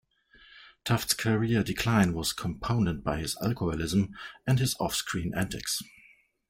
Tuft's 0.83 1.13
career 1.13 1.61
decline 1.63 2.13
was 2.15 2.33
compounded 2.33 3.03
by 3.03 3.19
his 3.19 3.37
alcoholism 3.39 4.15
and 4.47 4.57
his 4.57 4.75
off-screen 4.79 5.31
antics. 5.35 5.83